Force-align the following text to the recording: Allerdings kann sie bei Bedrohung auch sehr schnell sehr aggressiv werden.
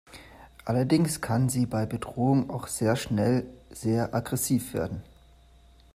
Allerdings 0.65 1.21
kann 1.21 1.47
sie 1.47 1.67
bei 1.67 1.85
Bedrohung 1.85 2.49
auch 2.49 2.65
sehr 2.65 2.95
schnell 2.95 3.45
sehr 3.69 4.15
aggressiv 4.15 4.73
werden. 4.73 5.03